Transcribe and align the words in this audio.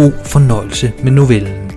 God 0.00 0.12
fornøjelse 0.24 0.92
med 1.02 1.12
novellen. 1.12 1.72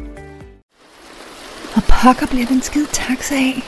Og 1.76 1.84
pokker 1.84 2.26
bliver 2.26 2.46
den 2.46 2.62
skide 2.62 2.88
taxa 2.92 3.36
af, 3.36 3.64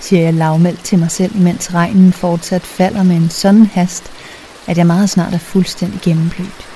siger 0.00 0.22
jeg 0.22 0.34
lavmældt 0.34 0.84
til 0.84 0.98
mig 0.98 1.10
selv, 1.10 1.36
mens 1.36 1.74
regnen 1.74 2.12
fortsat 2.12 2.62
falder 2.62 3.02
med 3.02 3.16
en 3.16 3.30
sådan 3.30 3.66
hast, 3.66 4.04
at 4.66 4.78
jeg 4.78 4.86
meget 4.86 5.10
snart 5.10 5.34
er 5.34 5.38
fuldstændig 5.38 6.00
gennemblødt. 6.00 6.66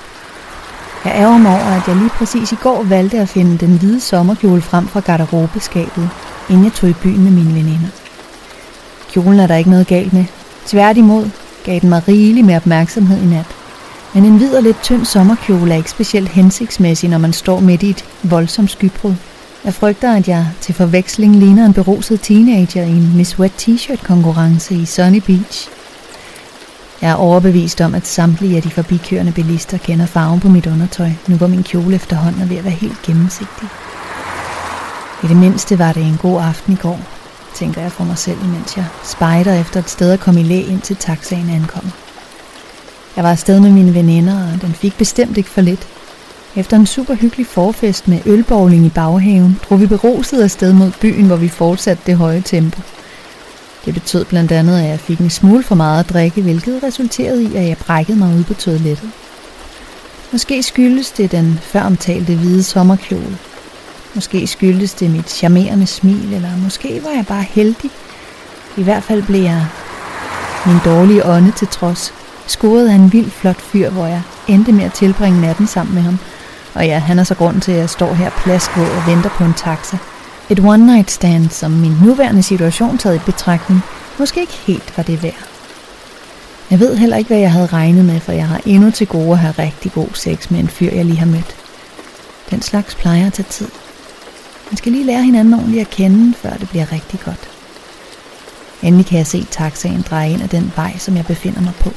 Jeg 1.05 1.13
ærger 1.15 1.37
mig 1.37 1.51
over, 1.51 1.81
at 1.81 1.87
jeg 1.87 1.95
lige 1.95 2.09
præcis 2.09 2.51
i 2.51 2.55
går 2.55 2.83
valgte 2.83 3.19
at 3.19 3.29
finde 3.29 3.57
den 3.57 3.77
hvide 3.77 3.99
sommerkjole 3.99 4.61
frem 4.61 4.87
fra 4.87 4.99
garderobeskabet, 4.99 6.09
inden 6.49 6.63
jeg 6.63 6.73
tog 6.73 6.89
i 6.89 6.93
byen 6.93 7.23
med 7.23 7.31
mine 7.31 7.55
veninder. 7.55 7.89
Kjolen 9.11 9.39
er 9.39 9.47
der 9.47 9.55
ikke 9.55 9.69
noget 9.69 9.87
galt 9.87 10.13
med. 10.13 10.25
Tværtimod 10.65 11.29
gav 11.63 11.79
den 11.79 11.89
mig 11.89 12.07
rigelig 12.07 12.45
med 12.45 12.55
opmærksomhed 12.55 13.21
i 13.23 13.25
nat. 13.25 13.56
Men 14.17 14.25
en 14.25 14.37
hvid 14.37 14.55
og 14.55 14.63
lidt 14.63 14.81
tynd 14.83 15.05
sommerkjole 15.05 15.73
er 15.73 15.77
ikke 15.77 15.89
specielt 15.89 16.29
hensigtsmæssig, 16.29 17.09
når 17.09 17.17
man 17.17 17.33
står 17.33 17.59
midt 17.59 17.83
i 17.83 17.89
et 17.89 18.05
voldsomt 18.23 18.71
skybrud. 18.71 19.15
Jeg 19.65 19.73
frygter, 19.73 20.15
at 20.15 20.27
jeg 20.27 20.47
til 20.61 20.75
forveksling 20.75 21.35
ligner 21.35 21.65
en 21.65 21.73
beruset 21.73 22.21
teenager 22.21 22.83
i 22.83 22.89
en 22.89 23.17
Miss 23.17 23.39
Wet 23.39 23.51
T-shirt 23.61 24.03
konkurrence 24.03 24.75
i 24.75 24.85
Sunny 24.85 25.21
Beach. 25.25 25.69
Jeg 27.01 27.09
er 27.09 27.15
overbevist 27.15 27.81
om, 27.81 27.95
at 27.95 28.07
samtlige 28.07 28.55
af 28.55 28.61
de 28.61 28.69
forbikørende 28.69 29.31
bilister 29.31 29.77
kender 29.77 30.05
farven 30.05 30.39
på 30.39 30.47
mit 30.47 30.67
undertøj, 30.67 31.09
nu 31.27 31.35
hvor 31.35 31.47
min 31.47 31.63
kjole 31.63 31.95
efterhånden 31.95 32.41
er 32.41 32.45
ved 32.45 32.57
at 32.57 32.63
være 32.63 32.73
helt 32.73 33.01
gennemsigtig. 33.01 33.69
I 35.23 35.27
det 35.27 35.37
mindste 35.37 35.79
var 35.79 35.93
det 35.93 36.03
en 36.03 36.17
god 36.21 36.41
aften 36.41 36.73
i 36.73 36.77
går, 36.81 36.99
tænker 37.55 37.81
jeg 37.81 37.91
for 37.91 38.03
mig 38.03 38.17
selv, 38.17 38.45
mens 38.45 38.77
jeg 38.77 38.85
spejder 39.03 39.61
efter 39.61 39.79
et 39.79 39.89
sted 39.89 40.11
at 40.11 40.19
komme 40.19 40.39
i 40.39 40.43
læ 40.43 40.61
ind 40.61 40.81
til 40.81 40.95
taxaen 40.95 41.49
ankommer. 41.49 41.91
Jeg 43.17 43.25
var 43.25 43.31
afsted 43.31 43.59
med 43.59 43.71
mine 43.71 43.93
veninder, 43.93 44.53
og 44.53 44.61
den 44.61 44.73
fik 44.73 44.97
bestemt 44.97 45.37
ikke 45.37 45.49
for 45.49 45.61
lidt. 45.61 45.87
Efter 46.55 46.77
en 46.77 46.85
super 46.85 47.15
hyggelig 47.15 47.47
forfest 47.47 48.07
med 48.07 48.19
ølbowling 48.25 48.85
i 48.85 48.89
baghaven, 48.89 49.59
drog 49.69 49.81
vi 49.81 49.87
beruset 49.87 50.41
afsted 50.41 50.73
mod 50.73 50.91
byen, 51.01 51.25
hvor 51.25 51.35
vi 51.35 51.47
fortsatte 51.47 52.03
det 52.05 52.17
høje 52.17 52.41
tempo. 52.41 52.81
Det 53.85 53.93
betød 53.93 54.25
blandt 54.25 54.51
andet, 54.51 54.79
at 54.79 54.89
jeg 54.89 54.99
fik 54.99 55.19
en 55.19 55.29
smule 55.29 55.63
for 55.63 55.75
meget 55.75 55.99
at 55.99 56.09
drikke, 56.09 56.41
hvilket 56.41 56.83
resulterede 56.83 57.43
i, 57.43 57.55
at 57.55 57.67
jeg 57.67 57.77
brækkede 57.77 58.17
mig 58.17 58.35
ud 58.37 58.43
på 58.43 58.53
toilettet. 58.53 59.09
Måske 60.31 60.63
skyldes 60.63 61.11
det 61.11 61.31
den 61.31 61.59
før 61.61 61.81
omtalte 61.81 62.35
hvide 62.35 62.63
sommerkjole. 62.63 63.37
Måske 64.15 64.47
skyldes 64.47 64.93
det 64.93 65.11
mit 65.11 65.29
charmerende 65.29 65.87
smil, 65.87 66.33
eller 66.33 66.57
måske 66.63 67.01
var 67.03 67.11
jeg 67.15 67.25
bare 67.27 67.45
heldig. 67.49 67.91
I 68.77 68.83
hvert 68.83 69.03
fald 69.03 69.23
blev 69.23 69.41
jeg 69.41 69.65
min 70.65 70.77
dårlige 70.85 71.25
ånde 71.25 71.51
til 71.51 71.67
trods, 71.67 72.13
scoret 72.51 72.89
af 72.89 72.93
en 72.93 73.13
vild 73.13 73.31
flot 73.31 73.61
fyr, 73.61 73.89
hvor 73.89 74.05
jeg 74.05 74.21
endte 74.47 74.71
med 74.71 74.83
at 74.83 74.93
tilbringe 74.93 75.41
natten 75.41 75.67
sammen 75.67 75.95
med 75.95 76.01
ham. 76.01 76.19
Og 76.73 76.85
ja, 76.85 76.99
han 76.99 77.19
er 77.19 77.23
så 77.23 77.35
grund 77.35 77.61
til, 77.61 77.71
at 77.71 77.77
jeg 77.77 77.89
står 77.89 78.13
her 78.13 78.29
plaskvåd 78.29 78.89
og 78.89 79.07
venter 79.07 79.29
på 79.29 79.43
en 79.43 79.53
taxa. 79.53 79.97
Et 80.49 80.59
one 80.59 80.85
night 80.85 81.11
stand, 81.11 81.49
som 81.49 81.71
min 81.71 81.95
nuværende 82.03 82.43
situation 82.43 82.97
taget 82.97 83.15
i 83.15 83.25
betragtning, 83.25 83.81
måske 84.19 84.41
ikke 84.41 84.53
helt 84.53 84.97
var 84.97 85.03
det 85.03 85.23
værd. 85.23 85.47
Jeg 86.71 86.79
ved 86.79 86.97
heller 86.97 87.17
ikke, 87.17 87.27
hvad 87.27 87.37
jeg 87.37 87.51
havde 87.51 87.65
regnet 87.65 88.05
med, 88.05 88.19
for 88.19 88.31
jeg 88.31 88.47
har 88.47 88.61
endnu 88.65 88.91
til 88.91 89.07
gode 89.07 89.31
at 89.31 89.37
have 89.37 89.53
rigtig 89.59 89.91
god 89.91 90.07
sex 90.13 90.49
med 90.49 90.59
en 90.59 90.67
fyr, 90.67 90.91
jeg 90.91 91.05
lige 91.05 91.19
har 91.19 91.25
mødt. 91.25 91.55
Den 92.49 92.61
slags 92.61 92.95
plejer 92.95 93.27
at 93.27 93.33
tage 93.33 93.47
tid. 93.49 93.67
Man 94.69 94.77
skal 94.77 94.91
lige 94.91 95.05
lære 95.05 95.23
hinanden 95.23 95.53
ordentligt 95.53 95.81
at 95.81 95.89
kende, 95.89 96.33
før 96.33 96.53
det 96.53 96.69
bliver 96.69 96.91
rigtig 96.91 97.19
godt. 97.19 97.49
Endelig 98.81 99.05
kan 99.05 99.17
jeg 99.17 99.27
se 99.27 99.47
taxaen 99.51 100.01
dreje 100.09 100.31
ind 100.31 100.43
ad 100.43 100.47
den 100.47 100.71
vej, 100.75 100.97
som 100.97 101.15
jeg 101.15 101.25
befinder 101.25 101.61
mig 101.61 101.73
på. 101.79 101.91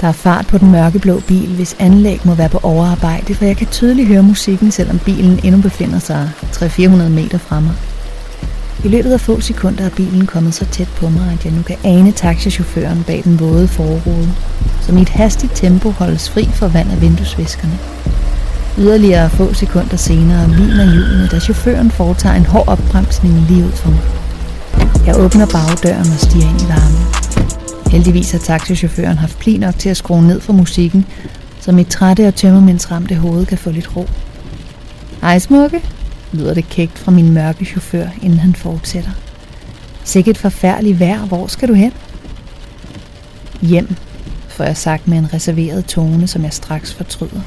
Der 0.00 0.08
er 0.08 0.12
fart 0.12 0.46
på 0.46 0.58
den 0.58 0.70
mørkeblå 0.70 1.20
bil, 1.20 1.48
hvis 1.48 1.76
anlæg 1.78 2.20
må 2.24 2.34
være 2.34 2.48
på 2.48 2.60
overarbejde, 2.62 3.34
for 3.34 3.44
jeg 3.44 3.56
kan 3.56 3.66
tydeligt 3.66 4.08
høre 4.08 4.22
musikken, 4.22 4.70
selvom 4.70 4.98
bilen 4.98 5.40
endnu 5.42 5.60
befinder 5.60 5.98
sig 5.98 6.30
300-400 6.42 6.86
meter 7.08 7.38
fra 7.38 7.60
mig. 7.60 7.72
I 8.84 8.88
løbet 8.88 9.12
af 9.12 9.20
få 9.20 9.40
sekunder 9.40 9.84
er 9.84 9.90
bilen 9.90 10.26
kommet 10.26 10.54
så 10.54 10.64
tæt 10.64 10.88
på 10.88 11.08
mig, 11.08 11.32
at 11.38 11.44
jeg 11.44 11.52
nu 11.52 11.62
kan 11.62 11.76
ane 11.84 12.12
taxichaufføren 12.12 13.04
bag 13.06 13.20
den 13.24 13.40
våde 13.40 13.68
forrude, 13.68 14.32
som 14.80 14.98
i 14.98 15.02
et 15.02 15.08
hastigt 15.08 15.52
tempo 15.54 15.90
holdes 15.90 16.30
fri 16.30 16.48
for 16.52 16.68
vand 16.68 16.90
af 16.92 17.00
vinduesviskerne. 17.00 17.78
Yderligere 18.78 19.30
få 19.30 19.54
sekunder 19.54 19.96
senere 19.96 20.50
viner 20.50 20.92
hjulene, 20.92 21.28
da 21.30 21.38
chaufføren 21.38 21.90
foretager 21.90 22.34
en 22.34 22.46
hård 22.46 22.68
opbremsning 22.68 23.34
lige 23.48 23.64
ud 23.64 23.72
for 23.72 23.90
mig. 23.90 24.00
Jeg 25.06 25.16
åbner 25.18 25.46
bagdøren 25.46 26.12
og 26.12 26.20
stiger 26.20 26.48
ind 26.48 26.60
i 26.60 26.68
varmen. 26.68 27.29
Heldigvis 27.90 28.32
har 28.32 28.38
taxichaufføren 28.38 29.18
haft 29.18 29.38
pli 29.38 29.58
nok 29.58 29.78
til 29.78 29.88
at 29.88 29.96
skrue 29.96 30.22
ned 30.22 30.40
for 30.40 30.52
musikken, 30.52 31.06
så 31.60 31.72
mit 31.72 31.86
trætte 31.86 32.28
og 32.28 32.34
tømmermændsramte 32.34 33.14
hoved 33.14 33.46
kan 33.46 33.58
få 33.58 33.70
lidt 33.70 33.96
ro. 33.96 34.06
Hej 35.20 35.38
smukke, 35.38 35.80
lyder 36.32 36.54
det 36.54 36.68
kægt 36.68 36.98
fra 36.98 37.12
min 37.12 37.32
mørke 37.32 37.64
chauffør, 37.64 38.06
inden 38.22 38.38
han 38.38 38.54
fortsætter. 38.54 39.10
Sikkert 40.04 40.38
forfærdeligt 40.38 41.00
vejr, 41.00 41.18
hvor 41.18 41.46
skal 41.46 41.68
du 41.68 41.74
hen? 41.74 41.92
Hjem, 43.62 43.94
får 44.48 44.64
jeg 44.64 44.76
sagt 44.76 45.08
med 45.08 45.18
en 45.18 45.34
reserveret 45.34 45.84
tone, 45.84 46.26
som 46.26 46.42
jeg 46.42 46.52
straks 46.52 46.94
fortryder. 46.94 47.40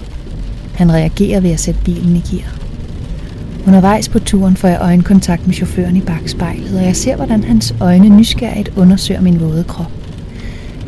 Han 0.76 0.92
reagerer 0.92 1.40
ved 1.40 1.52
at 1.52 1.60
sætte 1.60 1.82
bilen 1.86 2.16
i 2.16 2.24
gear. 2.32 2.56
Undervejs 3.68 4.10
på 4.10 4.20
turen 4.20 4.58
får 4.58 4.68
jeg 4.68 4.82
øjenkontakt 4.82 5.48
med 5.48 5.56
chaufføren 5.56 5.98
i 5.98 6.02
bagspejlet, 6.02 6.78
og 6.78 6.86
jeg 6.86 6.96
ser, 6.96 7.16
hvordan 7.16 7.44
hans 7.44 7.76
øjne 7.82 8.10
nysgerrigt 8.10 8.72
undersøger 8.78 9.22
min 9.22 9.40
våde 9.40 9.64
krop. 9.64 10.03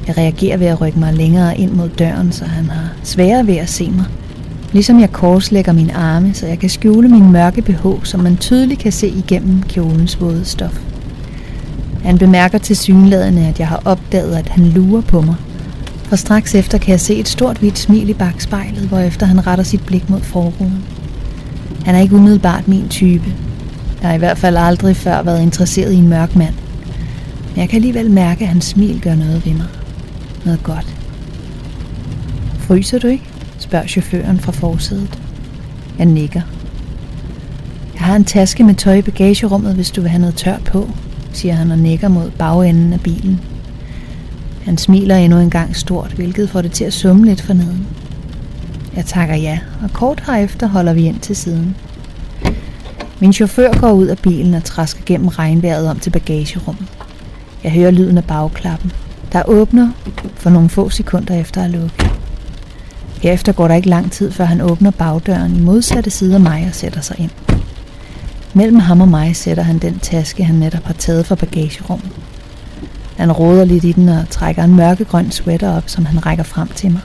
Jeg 0.08 0.18
reagerer 0.18 0.58
ved 0.58 0.68
at 0.68 0.82
rykke 0.82 1.00
mig 1.00 1.14
længere 1.14 1.58
ind 1.58 1.72
mod 1.72 1.90
døren, 1.90 2.32
så 2.32 2.46
han 2.46 2.70
har 2.70 2.90
sværere 3.04 3.48
ved 3.48 3.56
at 3.56 3.70
se 3.70 3.90
mig. 3.90 4.06
Ligesom 4.72 5.00
jeg 5.00 5.12
korslægger 5.12 5.72
mine 5.72 5.94
arme, 5.94 6.34
så 6.34 6.48
jeg 6.48 6.60
kan 6.60 6.70
skjule 6.70 7.08
min 7.08 7.32
mørke 7.32 7.62
BH, 7.62 7.88
som 8.04 8.20
man 8.20 8.38
tydeligt 8.38 8.80
kan 8.80 8.92
se 8.92 9.08
igennem 9.08 9.64
kjolens 9.64 10.22
våde 10.22 10.46
stof. 10.46 10.80
Han 12.04 12.18
bemærker 12.18 12.58
til 12.58 12.78
synladende, 12.78 13.48
at 13.48 13.60
jeg 13.60 13.68
har 13.68 13.82
opdaget, 13.86 14.36
at 14.36 14.50
han 14.50 14.66
lurer 14.66 15.02
på 15.02 15.22
mig. 15.22 15.36
For 16.04 16.16
straks 16.16 16.56
efter 16.56 16.78
kan 16.78 16.92
jeg 16.92 17.00
se 17.00 17.16
et 17.16 17.28
stort 17.28 17.58
hvidt 17.58 17.78
smil 17.78 18.10
i 18.10 18.14
bagspejlet, 18.14 18.84
hvorefter 18.88 19.26
han 19.26 19.48
retter 19.48 19.64
sit 19.64 19.86
blik 19.86 20.10
mod 20.10 20.22
forruden. 20.22 20.84
Han 21.86 21.96
er 21.96 22.00
ikke 22.00 22.16
umiddelbart 22.16 22.68
min 22.68 22.90
type. 22.90 23.34
Jeg 24.02 24.10
har 24.10 24.16
i 24.16 24.20
hvert 24.20 24.38
fald 24.38 24.58
aldrig 24.58 24.96
før 24.96 25.22
været 25.22 25.42
interesseret 25.42 25.94
i 25.94 25.98
en 25.98 26.10
mørk 26.10 26.36
mand. 26.36 26.54
Men 27.50 27.62
jeg 27.62 27.70
kan 27.70 27.78
alligevel 27.78 28.12
mærke, 28.12 28.42
at 28.42 28.48
hans 28.48 28.66
smil 28.66 29.02
gør 29.02 29.16
noget 29.16 29.46
ved 29.46 29.54
mig 29.54 29.68
noget 30.46 30.64
godt. 30.64 30.96
Fryser 32.60 33.00
du 33.00 33.08
ikke? 33.08 33.24
spørger 33.60 33.88
chaufføren 33.88 34.40
fra 34.40 34.52
forsædet. 34.52 35.20
Jeg 35.98 36.06
nikker. 36.06 36.42
Jeg 37.94 38.04
har 38.04 38.16
en 38.16 38.26
taske 38.26 38.64
med 38.64 38.76
tøj 38.76 38.96
i 38.96 39.02
bagagerummet, 39.02 39.76
hvis 39.76 39.92
du 39.92 40.02
vil 40.02 40.10
have 40.10 40.20
noget 40.20 40.36
tørt 40.36 40.64
på, 40.64 40.90
siger 41.32 41.54
han 41.54 41.72
og 41.72 41.78
nikker 41.78 42.08
mod 42.08 42.32
bagenden 42.32 42.94
af 42.94 43.02
bilen. 43.02 43.42
Han 44.64 44.78
smiler 44.78 45.16
endnu 45.16 45.40
en 45.40 45.50
gang 45.50 45.76
stort, 45.76 46.12
hvilket 46.12 46.50
får 46.50 46.62
det 46.62 46.72
til 46.72 46.84
at 46.86 46.94
summe 46.94 47.26
lidt 47.26 47.42
for 47.42 47.54
neden. 47.54 47.88
Jeg 48.96 49.06
takker 49.06 49.36
ja, 49.36 49.60
og 49.84 49.90
kort 49.94 50.24
herefter 50.28 50.68
holder 50.68 50.94
vi 50.94 51.06
ind 51.06 51.20
til 51.20 51.36
siden. 51.36 51.76
Min 53.20 53.34
chauffør 53.34 53.80
går 53.80 53.92
ud 53.92 54.08
af 54.08 54.18
bilen 54.18 54.54
og 54.54 54.64
træsker 54.64 55.02
gennem 55.06 55.28
regnvejret 55.28 55.90
om 55.90 56.00
til 56.00 56.10
bagagerummet. 56.10 56.88
Jeg 57.64 57.72
hører 57.72 57.92
lyden 57.92 58.18
af 58.18 58.24
bagklappen 58.24 58.92
der 59.36 59.44
åbner 59.48 59.92
for 60.36 60.50
nogle 60.50 60.70
få 60.70 60.90
sekunder 60.90 61.40
efter 61.40 61.64
at 61.64 61.70
lukke. 61.70 62.10
Herefter 63.22 63.52
går 63.52 63.68
der 63.68 63.76
ikke 63.76 63.90
lang 63.90 64.12
tid, 64.12 64.32
før 64.32 64.46
han 64.46 64.62
åbner 64.62 64.92
bagdøren 64.92 65.56
i 65.56 65.60
modsatte 65.60 66.10
side 66.10 66.36
af 66.36 66.42
mig 66.42 66.66
og 66.70 66.76
sætter 66.76 67.02
sig 67.02 67.20
ind. 67.20 67.32
Mellem 68.54 68.80
ham 68.80 69.02
og 69.02 69.08
mig 69.08 69.36
sætter 69.36 69.64
han 69.64 69.78
den 69.78 70.00
taske, 70.00 70.44
han 70.44 70.56
netop 70.56 70.84
har 70.84 70.94
taget 70.94 71.26
fra 71.26 71.36
bagagerummet. 71.36 72.12
Han 73.18 73.32
råder 73.32 73.66
lidt 73.66 73.84
i 73.84 73.92
den 73.92 74.10
og 74.10 74.30
trækker 74.30 74.64
en 74.64 74.76
mørkegrøn 74.76 75.32
sweater 75.32 75.78
op, 75.78 75.84
som 75.90 76.06
han 76.06 76.26
rækker 76.26 76.44
frem 76.44 76.68
til 76.68 76.92
mig. 76.92 77.02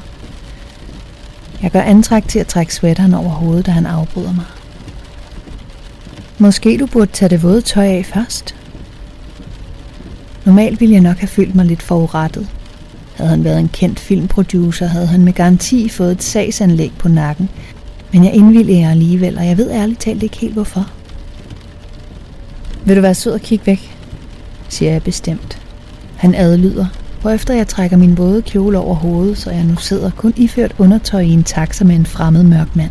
Jeg 1.63 1.71
gør 1.71 1.83
antræk 1.83 2.29
til 2.29 2.39
at 2.39 2.47
trække 2.47 2.75
sweateren 2.75 3.15
over 3.15 3.31
hovedet, 3.31 3.67
da 3.67 3.71
han 3.71 3.87
afbryder 3.87 4.33
mig. 4.33 4.47
Måske 6.39 6.79
du 6.79 6.87
burde 6.87 7.13
tage 7.13 7.29
det 7.29 7.43
våde 7.43 7.61
tøj 7.61 7.87
af 7.87 8.07
først, 8.07 8.55
Normalt 10.45 10.81
ville 10.81 10.95
jeg 10.95 11.03
nok 11.03 11.17
have 11.17 11.29
følt 11.29 11.55
mig 11.55 11.67
lidt 11.67 11.83
forurettet. 11.83 12.49
Havde 13.15 13.31
han 13.31 13.45
været 13.45 13.61
en 13.61 13.69
kendt 13.69 14.01
filmproducer, 14.01 14.87
havde 14.87 15.07
han 15.07 15.25
med 15.25 15.33
garanti 15.33 15.89
fået 15.89 16.13
et 16.13 16.23
sagsanlæg 16.23 16.93
på 16.99 17.09
nakken. 17.09 17.49
Men 18.13 18.25
jeg 18.25 18.35
indvilliger 18.35 18.91
alligevel, 18.91 19.39
og 19.39 19.47
jeg 19.47 19.59
ved 19.59 19.71
ærligt 19.71 20.01
talt 20.01 20.23
ikke 20.23 20.37
helt 20.37 20.53
hvorfor. 20.53 20.91
Vil 22.85 22.97
du 22.97 23.01
være 23.01 23.15
sød 23.15 23.33
og 23.33 23.41
kigge 23.41 23.67
væk? 23.67 23.97
siger 24.69 24.93
jeg 24.93 25.03
bestemt. 25.03 25.63
Han 26.17 26.35
adlyder, 26.35 26.87
hvorefter 27.21 27.55
jeg 27.55 27.69
trækker 27.69 27.97
min 27.97 28.19
våde 28.19 28.43
kjole 28.43 28.79
over 28.79 28.95
hovedet, 28.95 29.39
så 29.39 29.51
jeg 29.51 29.65
nu 29.65 29.77
sidder 29.77 30.11
kun 30.17 30.33
iført 30.37 30.75
undertøj 30.79 31.21
i 31.21 31.31
en 31.31 31.45
taxa 31.45 31.85
med 31.85 31.97
en 31.97 32.07
fremmed 32.07 32.43
mørk 32.43 32.77
mand. 32.77 32.91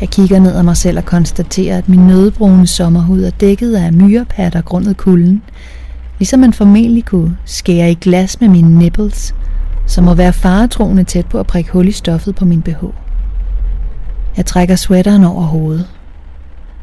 Jeg 0.00 0.08
kigger 0.08 0.38
ned 0.38 0.56
ad 0.56 0.62
mig 0.62 0.76
selv 0.76 0.98
og 0.98 1.04
konstaterer, 1.04 1.78
at 1.78 1.88
min 1.88 2.06
nødebrune 2.06 2.66
sommerhud 2.66 3.22
er 3.22 3.30
dækket 3.30 3.74
af 3.74 3.92
myrepatter 3.92 4.60
grundet 4.60 4.96
kulden, 4.96 5.42
ligesom 6.18 6.40
man 6.40 6.52
formentlig 6.52 7.04
kunne 7.04 7.36
skære 7.44 7.90
i 7.90 7.94
glas 7.94 8.40
med 8.40 8.48
mine 8.48 8.78
nipples, 8.78 9.34
som 9.86 10.04
må 10.04 10.14
være 10.14 10.32
faretroende 10.32 11.04
tæt 11.04 11.26
på 11.26 11.40
at 11.40 11.46
prikke 11.46 11.70
hul 11.72 11.88
i 11.88 11.92
stoffet 11.92 12.34
på 12.34 12.44
min 12.44 12.62
BH. 12.62 12.84
Jeg 14.36 14.46
trækker 14.46 14.76
sweateren 14.76 15.24
over 15.24 15.42
hovedet. 15.42 15.88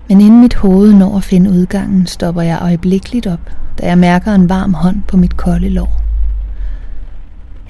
Men 0.09 0.21
inden 0.21 0.41
mit 0.41 0.55
hoved 0.55 0.93
når 0.93 1.17
at 1.17 1.23
finde 1.23 1.49
udgangen, 1.49 2.07
stopper 2.07 2.41
jeg 2.41 2.59
øjeblikkeligt 2.61 3.27
op, 3.27 3.51
da 3.81 3.87
jeg 3.87 3.97
mærker 3.97 4.33
en 4.33 4.49
varm 4.49 4.73
hånd 4.73 5.03
på 5.07 5.17
mit 5.17 5.37
kolde 5.37 5.69
lår. 5.69 6.01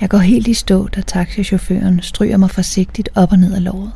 Jeg 0.01 0.09
går 0.09 0.17
helt 0.17 0.47
i 0.47 0.53
stå, 0.53 0.87
da 0.87 1.01
taxichaufføren 1.01 2.01
stryger 2.01 2.37
mig 2.37 2.51
forsigtigt 2.51 3.09
op 3.15 3.31
og 3.31 3.37
ned 3.37 3.53
ad 3.53 3.59
låret. 3.59 3.91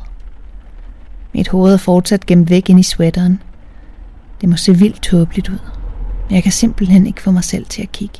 Mit 1.34 1.48
hoved 1.48 1.72
er 1.72 1.76
fortsat 1.76 2.26
gemt 2.26 2.50
væk 2.50 2.70
ind 2.70 2.80
i 2.80 2.82
sweateren. 2.82 3.42
Det 4.40 4.48
må 4.48 4.56
se 4.56 4.76
vildt 4.76 5.02
tåbeligt 5.02 5.48
ud, 5.48 5.58
men 6.30 6.34
jeg 6.34 6.42
kan 6.42 6.52
simpelthen 6.52 7.06
ikke 7.06 7.22
få 7.22 7.30
mig 7.30 7.44
selv 7.44 7.66
til 7.66 7.82
at 7.82 7.92
kigge. 7.92 8.18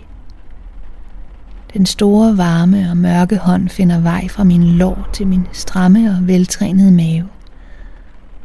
Den 1.75 1.87
store, 1.87 2.37
varme 2.39 2.91
og 2.91 2.97
mørke 2.97 3.37
hånd 3.37 3.69
finder 3.69 4.01
vej 4.01 4.29
fra 4.29 4.45
min 4.45 4.65
lår 4.65 5.09
til 5.13 5.27
min 5.27 5.47
stramme 5.53 6.11
og 6.11 6.27
veltrænede 6.27 6.93
mave, 6.93 7.29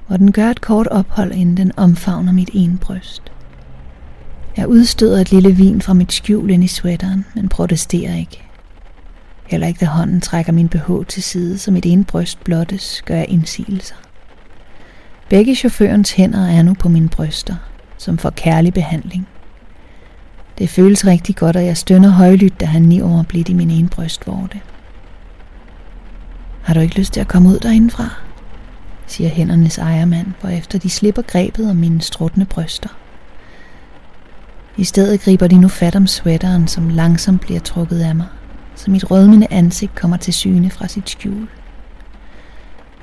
hvor 0.08 0.18
den 0.18 0.32
gør 0.32 0.50
et 0.50 0.62
kort 0.62 0.88
ophold, 0.88 1.32
inden 1.32 1.58
den 1.58 1.72
omfavner 1.78 2.32
mit 2.32 2.50
ene 2.54 2.78
bryst. 2.78 3.22
Jeg 4.58 4.68
udstøder 4.68 5.22
et 5.22 5.32
lille 5.32 5.52
vin 5.52 5.82
fra 5.82 5.94
mit 5.94 6.14
skjul 6.14 6.50
ind 6.50 6.64
i 6.64 6.68
sweateren, 6.68 7.26
men 7.36 7.50
protesterer 7.50 8.16
ikke. 8.16 8.44
Heller 9.46 9.68
ikke 9.68 9.80
da 9.80 9.86
hånden 9.86 10.22
trækker 10.22 10.52
min 10.52 10.70
BH 10.70 10.92
til 11.08 11.24
side, 11.24 11.58
så 11.58 11.72
mit 11.72 11.86
ene 11.86 12.04
bryst 12.04 12.44
blottes, 12.44 13.02
gør 13.06 13.16
jeg 13.16 13.26
indsigelser. 13.30 13.96
Begge 15.30 15.56
chaufførens 15.56 16.12
hænder 16.12 16.48
er 16.48 16.64
nu 16.64 16.74
på 16.74 16.90
mine 16.90 17.10
bryster, 17.10 17.56
som 17.98 18.18
får 18.18 18.30
kærlig 18.30 18.74
behandling. 18.74 19.28
Det 20.58 20.70
føles 20.70 21.06
rigtig 21.06 21.36
godt, 21.36 21.56
at 21.56 21.66
jeg 21.66 21.78
stønner 21.78 22.10
højlydt, 22.10 22.60
da 22.60 22.66
han 22.66 22.82
niver 22.82 23.24
blidt 23.24 23.50
i 23.50 23.54
min 23.54 23.70
ene 23.70 23.90
brystvorte. 23.90 24.62
Har 26.62 26.74
du 26.74 26.80
ikke 26.80 26.98
lyst 26.98 27.14
til 27.14 27.22
at 27.22 27.28
komme 27.28 27.50
ud 27.50 27.60
derindefra? 27.60 28.10
siger 29.08 29.30
hændernes 29.30 29.78
ejermand, 29.78 30.28
efter 30.58 30.80
de 30.80 30.90
slipper 30.90 31.22
grebet 31.22 31.70
om 31.70 31.76
mine 31.76 32.02
struttende 32.02 32.46
bryster. 32.46 32.90
I 34.78 34.84
stedet 34.84 35.22
griber 35.22 35.48
de 35.48 35.58
nu 35.58 35.68
fat 35.68 35.96
om 35.96 36.08
sweateren, 36.08 36.68
som 36.68 36.90
langsomt 36.90 37.42
bliver 37.42 37.60
trukket 37.60 38.00
af 38.00 38.16
mig, 38.16 38.28
så 38.76 38.92
mit 38.92 39.12
rødmende 39.12 39.48
ansigt 39.50 39.96
kommer 39.96 40.18
til 40.18 40.34
syne 40.34 40.70
fra 40.70 40.88
sit 40.88 41.10
skjul. 41.10 41.48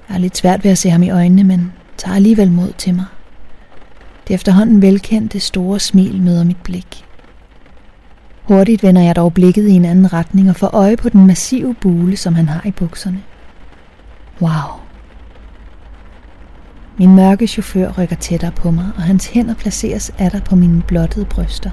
Jeg 0.09 0.15
er 0.15 0.19
lidt 0.19 0.37
svært 0.37 0.65
ved 0.65 0.71
at 0.71 0.79
se 0.79 0.91
ham 0.91 1.03
i 1.03 1.11
øjnene, 1.11 1.45
men 1.45 1.73
tager 1.97 2.17
alligevel 2.17 2.51
mod 2.51 2.73
til 2.79 2.95
mig. 2.95 3.05
Det 4.29 4.35
efterhånden 4.35 4.83
velkendte 4.83 5.41
store 5.41 5.81
smil 5.81 6.23
møder 6.23 6.45
mit 6.45 6.63
blik. 6.65 7.05
Hurtigt 8.43 8.83
vender 8.83 9.03
jeg 9.03 9.17
dog 9.17 9.35
blikket 9.35 9.69
i 9.69 9.73
en 9.73 9.85
anden 9.85 10.13
retning 10.13 10.51
og 10.51 10.57
får 10.57 10.67
øje 10.67 10.97
på 10.97 11.09
den 11.09 11.27
massive 11.27 11.75
bule, 11.75 12.17
som 12.17 12.35
han 12.35 12.49
har 12.49 12.63
i 12.67 12.71
bukserne. 12.71 13.23
Wow. 14.41 14.83
Min 16.99 17.15
mørke 17.15 17.47
chauffør 17.47 17.93
rykker 17.99 18.17
tættere 18.17 18.53
på 18.53 18.71
mig, 18.71 18.87
og 18.97 19.03
hans 19.03 19.27
hænder 19.27 19.55
placeres 19.55 20.13
atter 20.19 20.41
på 20.41 20.57
mine 20.57 20.83
blottede 20.83 21.25
bryster. 21.25 21.71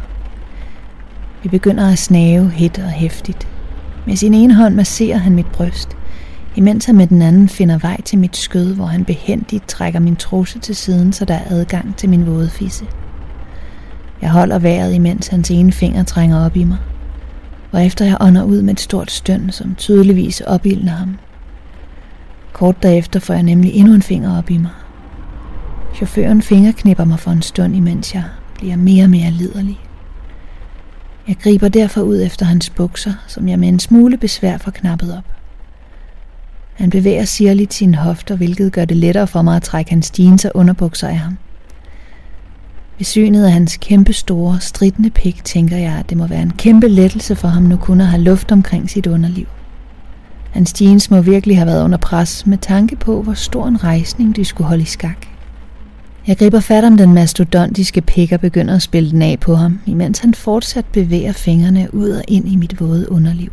Vi 1.44 1.50
begynder 1.50 1.92
at 1.92 2.00
snave 2.00 2.50
hæt 2.50 2.80
og 2.80 2.90
hæftigt. 2.90 3.48
Med 4.08 4.16
sin 4.16 4.34
ene 4.34 4.56
hånd 4.56 4.76
masserer 4.76 5.18
han 5.18 5.36
mit 5.36 5.52
bryst, 5.54 5.98
imens 6.56 6.86
han 6.86 6.96
med 6.96 7.08
den 7.08 7.22
anden 7.22 7.50
finder 7.50 7.78
vej 7.78 8.02
til 8.02 8.20
mit 8.20 8.38
skød, 8.38 8.76
hvor 8.76 8.86
han 8.86 9.06
behendigt 9.06 9.68
trækker 9.68 10.00
min 10.00 10.16
trusse 10.16 10.60
til 10.60 10.76
siden, 10.76 11.14
så 11.14 11.26
der 11.26 11.34
er 11.34 11.50
adgang 11.50 11.96
til 11.96 12.10
min 12.10 12.28
våde 12.28 12.50
fisse. 12.50 12.86
Jeg 14.22 14.32
holder 14.32 14.60
vejret, 14.60 14.94
imens 14.94 15.28
hans 15.28 15.52
ene 15.52 15.72
finger 15.72 16.04
trænger 16.04 16.46
op 16.46 16.56
i 16.56 16.64
mig, 16.64 16.78
og 17.72 17.86
efter 17.86 18.06
jeg 18.06 18.18
ånder 18.22 18.44
ud 18.44 18.62
med 18.62 18.74
et 18.74 18.80
stort 18.80 19.12
støn, 19.12 19.52
som 19.52 19.76
tydeligvis 19.76 20.42
opildner 20.42 20.92
ham. 20.92 21.18
Kort 22.54 22.84
derefter 22.84 23.20
får 23.20 23.34
jeg 23.34 23.44
nemlig 23.44 23.74
endnu 23.74 23.94
en 23.94 24.02
finger 24.02 24.38
op 24.38 24.50
i 24.50 24.58
mig. 24.58 24.72
Chaufføren 25.96 26.42
fingerknipper 26.42 27.06
mig 27.06 27.20
for 27.20 27.32
en 27.32 27.42
stund, 27.42 27.76
imens 27.76 28.16
jeg 28.16 28.24
bliver 28.56 28.76
mere 28.76 29.04
og 29.04 29.10
mere 29.10 29.32
liderlig. 29.32 29.80
Jeg 31.28 31.38
griber 31.38 31.68
derfor 31.68 32.02
ud 32.02 32.22
efter 32.22 32.46
hans 32.46 32.70
bukser, 32.70 33.14
som 33.28 33.48
jeg 33.48 33.60
med 33.60 33.68
en 33.68 33.80
smule 33.80 34.18
besvær 34.18 34.58
får 34.58 34.72
knappet 34.72 35.18
op. 35.18 35.24
Han 36.74 36.90
bevæger 36.90 37.26
sirligt 37.26 37.74
sine 37.74 37.98
hofter, 37.98 38.36
hvilket 38.36 38.74
gør 38.74 38.86
det 38.86 38.98
lettere 38.98 39.28
for 39.28 39.42
mig 39.42 39.56
at 39.56 39.64
trække 39.64 39.92
hans 39.92 40.12
jeans 40.20 40.46
og 40.46 40.52
underbukser 40.54 41.08
af 41.08 41.18
ham. 41.18 41.38
Ved 43.00 43.06
synet 43.06 43.46
af 43.46 43.52
hans 43.52 43.78
kæmpe 43.78 44.14
store, 44.14 44.60
stridende 44.60 45.10
pik, 45.10 45.46
tænker 45.46 45.78
jeg, 45.78 45.94
at 45.94 46.10
det 46.10 46.18
må 46.18 46.28
være 46.28 46.42
en 46.42 46.54
kæmpe 46.58 46.88
lettelse 46.88 47.36
for 47.36 47.48
ham 47.48 47.64
nu 47.64 47.78
kun 47.78 48.02
at 48.02 48.08
have 48.08 48.24
luft 48.24 48.52
omkring 48.52 48.90
sit 48.90 49.08
underliv. 49.08 49.46
Hans 50.52 50.82
jeans 50.82 51.12
må 51.12 51.22
virkelig 51.22 51.58
have 51.58 51.68
været 51.68 51.84
under 51.84 51.98
pres 51.98 52.46
med 52.46 52.58
tanke 52.58 52.96
på, 52.96 53.22
hvor 53.22 53.34
stor 53.34 53.68
en 53.68 53.84
rejsning 53.84 54.36
de 54.36 54.46
skulle 54.46 54.68
holde 54.68 54.84
i 54.84 54.86
skak. 54.86 55.26
Jeg 56.28 56.38
griber 56.38 56.60
fat 56.60 56.84
om 56.84 56.98
den 56.98 57.14
mastodontiske 57.14 58.02
pik 58.02 58.32
og 58.32 58.40
begynder 58.40 58.76
at 58.76 58.82
spille 58.82 59.12
den 59.12 59.22
af 59.22 59.40
på 59.40 59.56
ham, 59.56 59.80
imens 59.86 60.20
han 60.20 60.34
fortsat 60.34 60.86
bevæger 60.86 61.32
fingrene 61.32 61.94
ud 61.94 62.10
og 62.10 62.24
ind 62.28 62.48
i 62.48 62.56
mit 62.56 62.80
våde 62.80 63.12
underliv. 63.12 63.52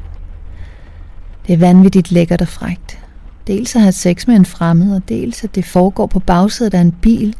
Det 1.46 1.52
er 1.52 1.58
vanvittigt 1.58 2.12
lækkert 2.12 2.40
og 2.40 2.49
frægt. 2.49 2.99
Dels 3.46 3.76
at 3.76 3.82
have 3.82 3.92
sex 3.92 4.26
med 4.26 4.37
en 4.37 4.46
fremmed, 4.46 4.96
og 4.96 5.02
dels 5.08 5.44
at 5.44 5.54
det 5.54 5.64
foregår 5.64 6.06
på 6.06 6.19
bagsædet 6.19 6.75
af 6.75 6.81
en 6.81 6.92
bil 6.92 7.34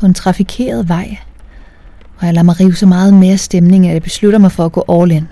på 0.00 0.06
en 0.06 0.14
trafikeret 0.14 0.88
vej. 0.88 1.16
Og 2.24 2.28
jeg 2.28 2.34
lader 2.34 2.44
mig 2.44 2.60
rive 2.60 2.74
så 2.74 2.86
meget 2.86 3.14
mere 3.14 3.38
stemning, 3.38 3.86
at 3.86 3.92
jeg 3.92 4.02
beslutter 4.02 4.38
mig 4.38 4.52
for 4.52 4.64
at 4.64 4.72
gå 4.72 4.84
all 4.88 5.10
in. 5.10 5.28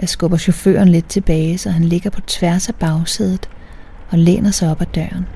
Jeg 0.00 0.08
skubber 0.08 0.36
chaufføren 0.36 0.88
lidt 0.88 1.08
tilbage, 1.08 1.58
så 1.58 1.70
han 1.70 1.84
ligger 1.84 2.10
på 2.10 2.20
tværs 2.20 2.68
af 2.68 2.74
bagsædet 2.74 3.48
og 4.10 4.18
læner 4.18 4.50
sig 4.50 4.70
op 4.70 4.80
ad 4.80 4.86
døren. 4.94 5.26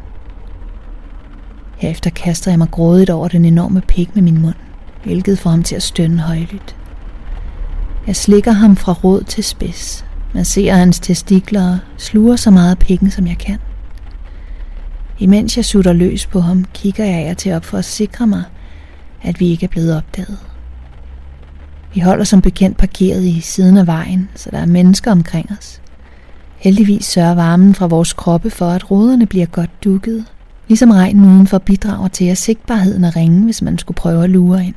Herefter 1.76 2.10
kaster 2.10 2.50
jeg 2.50 2.58
mig 2.58 2.70
grådigt 2.70 3.10
over 3.10 3.28
den 3.28 3.44
enorme 3.44 3.80
pik 3.80 4.14
med 4.14 4.22
min 4.22 4.42
mund, 4.42 4.54
hvilket 5.04 5.38
får 5.38 5.50
ham 5.50 5.62
til 5.62 5.76
at 5.76 5.82
stønne 5.82 6.20
højlydt. 6.20 6.76
Jeg 8.06 8.16
slikker 8.16 8.52
ham 8.52 8.76
fra 8.76 8.92
rod 8.92 9.22
til 9.22 9.44
spids, 9.44 10.04
ser 10.42 10.74
hans 10.74 11.00
testikler 11.00 11.72
og 11.72 11.78
sluger 11.96 12.36
så 12.36 12.50
meget 12.50 12.70
af 12.70 12.78
pikken, 12.78 13.10
som 13.10 13.26
jeg 13.26 13.38
kan. 13.38 13.58
Imens 15.18 15.56
jeg 15.56 15.64
sutter 15.64 15.92
løs 15.92 16.26
på 16.26 16.40
ham, 16.40 16.64
kigger 16.74 17.04
jeg 17.04 17.26
jer 17.26 17.34
til 17.34 17.52
op 17.52 17.64
for 17.64 17.78
at 17.78 17.84
sikre 17.84 18.26
mig, 18.26 18.42
at 19.22 19.40
vi 19.40 19.48
ikke 19.48 19.64
er 19.64 19.70
blevet 19.70 19.96
opdaget. 19.96 20.38
Vi 21.94 22.00
holder 22.00 22.24
som 22.24 22.42
bekendt 22.42 22.78
parkeret 22.78 23.24
i 23.24 23.40
siden 23.40 23.76
af 23.76 23.86
vejen, 23.86 24.28
så 24.34 24.50
der 24.50 24.58
er 24.58 24.66
mennesker 24.66 25.10
omkring 25.10 25.50
os. 25.58 25.80
Heldigvis 26.56 27.04
sørger 27.04 27.34
varmen 27.34 27.74
fra 27.74 27.86
vores 27.86 28.12
kroppe 28.12 28.50
for, 28.50 28.68
at 28.70 28.90
ruderne 28.90 29.26
bliver 29.26 29.46
godt 29.46 29.84
dukket, 29.84 30.24
ligesom 30.68 30.90
regnen 30.90 31.24
udenfor 31.24 31.58
bidrager 31.58 32.08
til, 32.08 32.24
at 32.24 32.38
sigtbarheden 32.38 33.04
er 33.04 33.16
ringe, 33.16 33.44
hvis 33.44 33.62
man 33.62 33.78
skulle 33.78 33.96
prøve 33.96 34.24
at 34.24 34.30
lure 34.30 34.66
ind. 34.66 34.74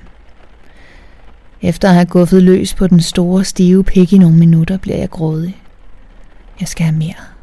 Efter 1.62 1.88
at 1.88 1.94
have 1.94 2.06
guffet 2.06 2.44
løs 2.44 2.74
på 2.74 2.88
den 2.88 3.02
store, 3.02 3.44
stive 3.44 3.84
pik 3.84 4.14
i 4.14 4.18
nogle 4.18 4.38
minutter, 4.38 4.78
bliver 4.78 4.98
jeg 4.98 5.10
grådig. 5.10 5.62
Jeg 6.60 6.68
skal 6.68 6.86
have 6.86 6.98
mere. 6.98 7.35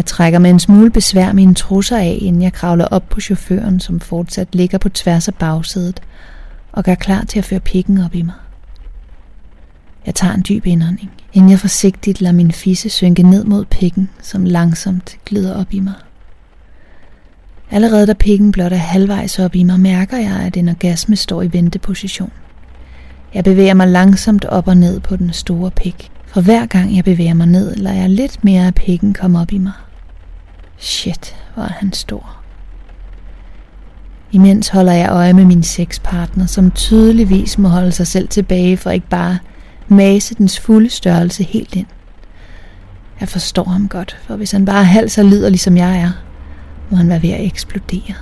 Jeg 0.00 0.06
trækker 0.06 0.38
med 0.38 0.50
en 0.50 0.60
smule 0.60 0.90
besvær 0.90 1.32
mine 1.32 1.54
trusser 1.54 1.98
af, 1.98 2.18
inden 2.20 2.42
jeg 2.42 2.52
kravler 2.52 2.84
op 2.84 3.08
på 3.08 3.20
chaufføren, 3.20 3.80
som 3.80 4.00
fortsat 4.00 4.48
ligger 4.52 4.78
på 4.78 4.88
tværs 4.88 5.28
af 5.28 5.34
bagsædet, 5.34 6.00
og 6.72 6.84
gør 6.84 6.94
klar 6.94 7.24
til 7.24 7.38
at 7.38 7.44
føre 7.44 7.60
pikken 7.60 7.98
op 7.98 8.14
i 8.14 8.22
mig. 8.22 8.34
Jeg 10.06 10.14
tager 10.14 10.34
en 10.34 10.44
dyb 10.48 10.66
indånding, 10.66 11.10
inden 11.32 11.50
jeg 11.50 11.58
forsigtigt 11.58 12.20
lader 12.20 12.34
min 12.34 12.52
fisse 12.52 12.88
synke 12.88 13.22
ned 13.22 13.44
mod 13.44 13.64
pikken, 13.64 14.10
som 14.22 14.44
langsomt 14.44 15.18
glider 15.24 15.54
op 15.54 15.66
i 15.70 15.80
mig. 15.80 15.94
Allerede 17.70 18.06
da 18.06 18.12
pikken 18.12 18.52
blot 18.52 18.72
er 18.72 18.76
halvvejs 18.76 19.38
op 19.38 19.54
i 19.54 19.62
mig, 19.62 19.80
mærker 19.80 20.18
jeg, 20.18 20.40
at 20.46 20.56
en 20.56 20.68
orgasme 20.68 21.16
står 21.16 21.42
i 21.42 21.52
venteposition. 21.52 22.32
Jeg 23.34 23.44
bevæger 23.44 23.74
mig 23.74 23.88
langsomt 23.88 24.44
op 24.44 24.68
og 24.68 24.76
ned 24.76 25.00
på 25.00 25.16
den 25.16 25.32
store 25.32 25.70
pik. 25.70 26.10
For 26.26 26.40
hver 26.40 26.66
gang 26.66 26.96
jeg 26.96 27.04
bevæger 27.04 27.34
mig 27.34 27.46
ned, 27.46 27.74
lader 27.76 27.96
jeg 27.96 28.10
lidt 28.10 28.44
mere 28.44 28.66
af 28.66 28.74
pikken 28.74 29.14
komme 29.14 29.40
op 29.40 29.52
i 29.52 29.58
mig. 29.58 29.72
Shit, 30.80 31.36
hvor 31.54 31.62
er 31.62 31.72
han 31.72 31.92
stor. 31.92 32.36
Imens 34.32 34.68
holder 34.68 34.92
jeg 34.92 35.08
øje 35.10 35.32
med 35.32 35.44
min 35.44 35.62
sexpartner, 35.62 36.46
som 36.46 36.70
tydeligvis 36.70 37.58
må 37.58 37.68
holde 37.68 37.92
sig 37.92 38.06
selv 38.06 38.28
tilbage 38.28 38.76
for 38.76 38.90
ikke 38.90 39.08
bare 39.08 39.38
mase 39.88 40.34
dens 40.34 40.60
fulde 40.60 40.90
størrelse 40.90 41.42
helt 41.42 41.76
ind. 41.76 41.86
Jeg 43.20 43.28
forstår 43.28 43.64
ham 43.64 43.88
godt, 43.88 44.18
for 44.26 44.36
hvis 44.36 44.50
han 44.50 44.64
bare 44.64 44.80
er 44.80 44.82
halv 44.82 45.08
så 45.08 45.22
lider 45.22 45.56
som 45.56 45.76
jeg 45.76 46.00
er, 46.00 46.10
må 46.90 46.96
han 46.96 47.08
være 47.08 47.22
ved 47.22 47.30
at 47.30 47.44
eksplodere. 47.44 48.14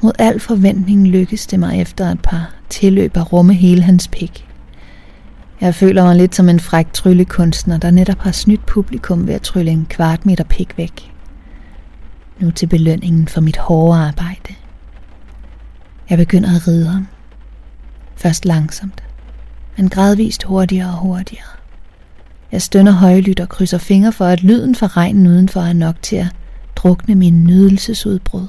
Mod 0.00 0.12
al 0.18 0.40
forventning 0.40 1.08
lykkedes 1.08 1.46
det 1.46 1.60
mig 1.60 1.80
efter 1.80 2.10
et 2.10 2.20
par 2.22 2.54
tilløb 2.68 3.16
at 3.16 3.32
rumme 3.32 3.54
hele 3.54 3.82
hans 3.82 4.08
pik. 4.08 4.48
Jeg 5.62 5.74
føler 5.74 6.04
mig 6.04 6.16
lidt 6.16 6.34
som 6.34 6.48
en 6.48 6.60
fræk 6.60 6.92
tryllekunstner, 6.92 7.78
der 7.78 7.90
netop 7.90 8.18
har 8.18 8.32
snydt 8.32 8.66
publikum 8.66 9.26
ved 9.26 9.34
at 9.34 9.42
trylle 9.42 9.70
en 9.70 9.86
kvart 9.90 10.26
meter 10.26 10.44
pik 10.44 10.78
væk. 10.78 11.12
Nu 12.38 12.50
til 12.50 12.66
belønningen 12.66 13.28
for 13.28 13.40
mit 13.40 13.56
hårde 13.56 14.00
arbejde. 14.00 14.54
Jeg 16.10 16.18
begynder 16.18 16.56
at 16.56 16.68
ride 16.68 16.86
ham. 16.86 17.06
Først 18.16 18.44
langsomt, 18.44 19.02
men 19.76 19.88
gradvist 19.88 20.42
hurtigere 20.42 20.88
og 20.88 20.98
hurtigere. 20.98 21.46
Jeg 22.52 22.62
stønner 22.62 22.92
højlydt 22.92 23.40
og 23.40 23.48
krydser 23.48 23.78
fingre 23.78 24.12
for, 24.12 24.24
at 24.24 24.42
lyden 24.42 24.74
fra 24.74 24.86
regnen 24.86 25.26
udenfor 25.26 25.60
er 25.60 25.72
nok 25.72 25.94
til 26.02 26.16
at 26.16 26.28
drukne 26.76 27.14
min 27.14 27.44
nydelsesudbrud. 27.44 28.46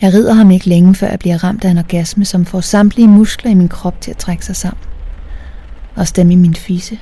Jeg 0.00 0.14
rider 0.14 0.32
ham 0.32 0.50
ikke 0.50 0.68
længe, 0.68 0.94
før 0.94 1.06
jeg 1.06 1.18
bliver 1.18 1.44
ramt 1.44 1.64
af 1.64 1.70
en 1.70 1.78
orgasme, 1.78 2.24
som 2.24 2.44
får 2.44 2.60
samtlige 2.60 3.08
muskler 3.08 3.50
i 3.50 3.54
min 3.54 3.68
krop 3.68 4.00
til 4.00 4.10
at 4.10 4.16
trække 4.16 4.46
sig 4.46 4.56
sammen. 4.56 4.89
Og 5.96 6.08
stemme 6.08 6.32
i 6.32 6.36
min 6.36 6.54
fisse, 6.54 6.98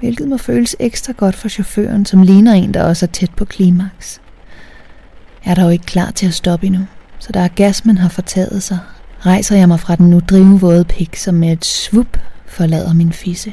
hvilket 0.00 0.28
må 0.28 0.36
føles 0.36 0.76
ekstra 0.80 1.12
godt 1.16 1.34
for 1.34 1.48
chaufføren, 1.48 2.06
som 2.06 2.22
ligner 2.22 2.52
en, 2.52 2.74
der 2.74 2.82
også 2.82 3.06
er 3.06 3.10
tæt 3.10 3.30
på 3.36 3.44
klimaks. 3.44 4.20
Jeg 5.44 5.50
er 5.50 5.54
dog 5.54 5.72
ikke 5.72 5.84
klar 5.84 6.10
til 6.10 6.26
at 6.26 6.34
stoppe 6.34 6.66
endnu, 6.66 6.86
så 7.18 7.32
der 7.32 7.48
gas 7.48 7.84
man 7.84 7.98
har 7.98 8.08
fortaget 8.08 8.62
sig, 8.62 8.78
rejser 9.20 9.56
jeg 9.56 9.68
mig 9.68 9.80
fra 9.80 9.96
den 9.96 10.10
nu 10.10 10.20
drivvåde 10.20 10.84
pik, 10.84 11.16
som 11.16 11.34
med 11.34 11.52
et 11.52 11.64
svup 11.64 12.18
forlader 12.46 12.92
min 12.92 13.12
fisse. 13.12 13.52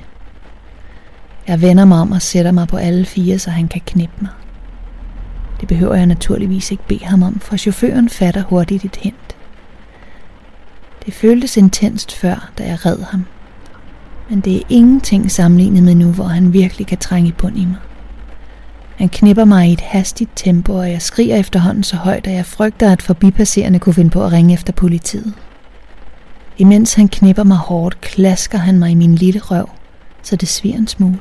Jeg 1.47 1.61
vender 1.61 1.85
mig 1.85 1.97
om 1.97 2.11
og 2.11 2.21
sætter 2.21 2.51
mig 2.51 2.67
på 2.67 2.77
alle 2.77 3.05
fire, 3.05 3.39
så 3.39 3.49
han 3.49 3.67
kan 3.67 3.81
knippe 3.85 4.15
mig. 4.21 4.31
Det 5.59 5.67
behøver 5.67 5.95
jeg 5.95 6.05
naturligvis 6.05 6.71
ikke 6.71 6.87
bede 6.87 7.05
ham 7.05 7.23
om, 7.23 7.39
for 7.39 7.57
chaufføren 7.57 8.09
fatter 8.09 8.43
hurtigt 8.43 8.85
et 8.85 8.95
hint. 8.95 9.35
Det 11.05 11.13
føltes 11.13 11.57
intenst 11.57 12.15
før, 12.15 12.51
da 12.57 12.63
jeg 12.63 12.85
red 12.85 12.97
ham. 13.03 13.25
Men 14.29 14.39
det 14.39 14.55
er 14.55 14.61
ingenting 14.69 15.31
sammenlignet 15.31 15.83
med 15.83 15.95
nu, 15.95 16.11
hvor 16.11 16.23
han 16.23 16.53
virkelig 16.53 16.87
kan 16.87 16.97
trænge 16.97 17.29
i 17.29 17.33
bund 17.37 17.57
i 17.57 17.65
mig. 17.65 17.77
Han 18.95 19.09
knipper 19.09 19.45
mig 19.45 19.69
i 19.69 19.73
et 19.73 19.81
hastigt 19.81 20.31
tempo, 20.35 20.73
og 20.73 20.91
jeg 20.91 21.01
skriger 21.01 21.35
efterhånden 21.35 21.83
så 21.83 21.95
højt, 21.95 22.27
at 22.27 22.33
jeg 22.33 22.45
frygter, 22.45 22.91
at 22.91 23.01
forbipasserende 23.01 23.79
kunne 23.79 23.93
finde 23.93 24.09
på 24.09 24.23
at 24.23 24.31
ringe 24.31 24.53
efter 24.53 24.73
politiet. 24.73 25.33
Imens 26.57 26.93
han 26.93 27.07
knipper 27.07 27.43
mig 27.43 27.57
hårdt, 27.57 28.01
klasker 28.01 28.57
han 28.57 28.79
mig 28.79 28.91
i 28.91 28.95
min 28.95 29.15
lille 29.15 29.39
røv, 29.39 29.69
så 30.23 30.35
det 30.35 30.49
sviger 30.49 30.77
en 30.77 30.87
smule. 30.87 31.19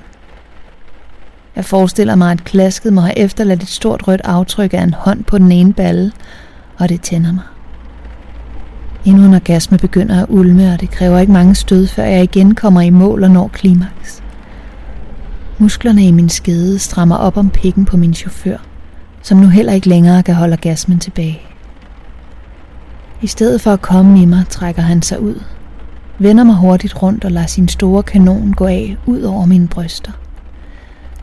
Jeg 1.56 1.64
forestiller 1.64 2.14
mig, 2.14 2.32
at 2.32 2.44
klasket 2.44 2.92
må 2.92 3.00
have 3.00 3.18
efterladt 3.18 3.62
et 3.62 3.68
stort 3.68 4.08
rødt 4.08 4.20
aftryk 4.24 4.74
af 4.74 4.82
en 4.82 4.94
hånd 4.94 5.24
på 5.24 5.38
den 5.38 5.52
ene 5.52 5.72
balle, 5.72 6.12
og 6.78 6.88
det 6.88 7.00
tænder 7.00 7.32
mig. 7.32 7.44
Endnu 9.04 9.24
en 9.24 9.34
orgasme 9.34 9.78
begynder 9.78 10.22
at 10.22 10.26
ulme, 10.28 10.72
og 10.72 10.80
det 10.80 10.90
kræver 10.90 11.18
ikke 11.18 11.32
mange 11.32 11.54
stød, 11.54 11.86
før 11.86 12.04
jeg 12.04 12.22
igen 12.22 12.54
kommer 12.54 12.80
i 12.80 12.90
mål 12.90 13.24
og 13.24 13.30
når 13.30 13.48
klimaks. 13.48 14.22
Musklerne 15.58 16.06
i 16.06 16.10
min 16.10 16.28
skede 16.28 16.78
strammer 16.78 17.16
op 17.16 17.36
om 17.36 17.50
pikken 17.50 17.84
på 17.84 17.96
min 17.96 18.14
chauffør, 18.14 18.56
som 19.22 19.38
nu 19.38 19.48
heller 19.48 19.72
ikke 19.72 19.88
længere 19.88 20.22
kan 20.22 20.34
holde 20.34 20.52
orgasmen 20.52 20.98
tilbage. 20.98 21.40
I 23.22 23.26
stedet 23.26 23.60
for 23.60 23.72
at 23.72 23.82
komme 23.82 24.22
i 24.22 24.24
mig, 24.24 24.44
trækker 24.48 24.82
han 24.82 25.02
sig 25.02 25.20
ud, 25.20 25.42
vender 26.18 26.44
mig 26.44 26.54
hurtigt 26.54 27.02
rundt 27.02 27.24
og 27.24 27.32
lader 27.32 27.46
sin 27.46 27.68
store 27.68 28.02
kanon 28.02 28.52
gå 28.52 28.66
af 28.66 28.96
ud 29.06 29.22
over 29.22 29.46
mine 29.46 29.68
bryster. 29.68 30.12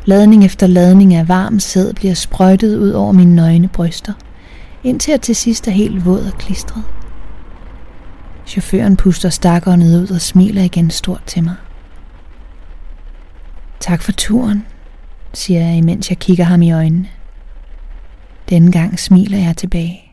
Ladning 0.05 0.45
efter 0.45 0.67
ladning 0.67 1.13
af 1.13 1.27
varm 1.27 1.59
sæd 1.59 1.93
bliver 1.93 2.13
sprøjtet 2.13 2.77
ud 2.77 2.89
over 2.89 3.11
mine 3.11 3.35
nøgne 3.35 3.67
bryster, 3.67 4.13
indtil 4.83 5.11
jeg 5.11 5.21
til 5.21 5.35
sidst 5.35 5.67
er 5.67 5.71
helt 5.71 6.05
våd 6.05 6.19
og 6.19 6.37
klistret. 6.37 6.83
Chaufføren 8.45 8.97
puster 8.97 9.29
stakkerne 9.29 9.85
ud 9.85 10.11
og 10.11 10.21
smiler 10.21 10.63
igen 10.63 10.91
stort 10.91 11.23
til 11.25 11.43
mig. 11.43 11.55
Tak 13.79 14.01
for 14.01 14.11
turen, 14.11 14.65
siger 15.33 15.61
jeg, 15.61 15.77
imens 15.77 16.09
jeg 16.09 16.19
kigger 16.19 16.43
ham 16.43 16.61
i 16.61 16.71
øjnene. 16.71 17.07
Denne 18.49 18.71
gang 18.71 18.99
smiler 18.99 19.37
jeg 19.37 19.57
tilbage. 19.57 20.04